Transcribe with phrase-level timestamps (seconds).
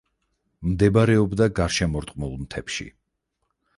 [0.69, 2.91] მდებარეობდა გარშემორტყმულ მთებში.